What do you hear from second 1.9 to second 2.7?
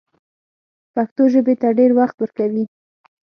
وخت ورکوي